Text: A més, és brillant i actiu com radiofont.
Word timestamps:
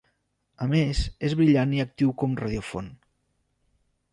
A 0.65 0.67
més, 0.69 1.01
és 1.29 1.35
brillant 1.41 1.75
i 1.77 1.83
actiu 1.85 2.15
com 2.23 2.33
radiofont. 2.43 2.89